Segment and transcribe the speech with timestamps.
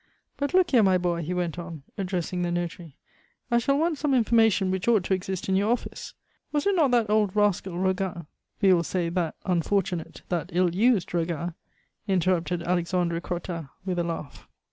[0.35, 2.95] "But look here, my boy," he went on, addressing the notary,
[3.51, 6.15] "I shall want some information which ought to exist in your office.
[6.51, 8.25] Was it not that old rascal Roguin?"
[8.63, 11.53] "We will say that unfortunate, that ill used Roguin,"
[12.07, 14.47] interrupted Alexandre Crottat with a laugh.